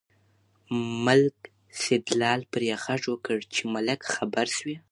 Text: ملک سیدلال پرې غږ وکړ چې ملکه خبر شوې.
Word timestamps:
ملک 1.05 1.37
سیدلال 1.81 2.41
پرې 2.53 2.69
غږ 2.83 3.01
وکړ 3.11 3.37
چې 3.53 3.61
ملکه 3.73 4.07
خبر 4.15 4.47
شوې. 4.57 4.77